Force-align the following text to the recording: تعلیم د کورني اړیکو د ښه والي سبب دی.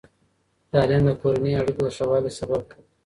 تعلیم 0.71 1.01
د 1.07 1.09
کورني 1.21 1.51
اړیکو 1.61 1.81
د 1.85 1.89
ښه 1.95 2.05
والي 2.09 2.31
سبب 2.39 2.61
دی. 2.69 2.79